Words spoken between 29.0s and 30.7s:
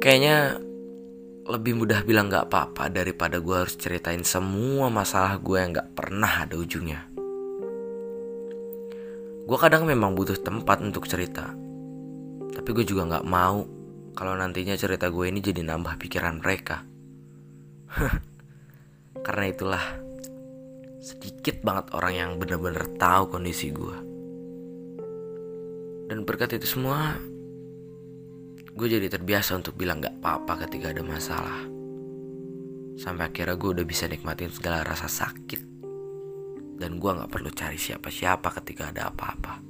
terbiasa untuk bilang gak apa-apa